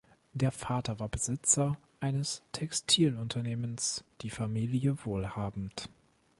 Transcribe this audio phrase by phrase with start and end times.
[0.33, 5.89] Der Vater war Besitzer eines Textilunternehmens, die Familie wohlhabend.